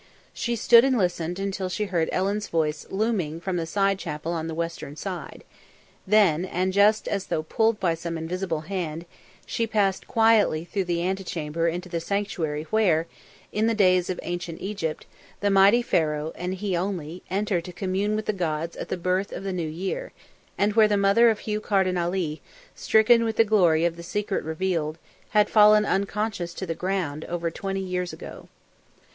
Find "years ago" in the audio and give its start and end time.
27.81-28.49